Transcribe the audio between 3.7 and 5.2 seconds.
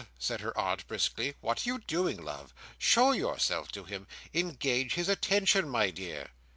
to him. Engage his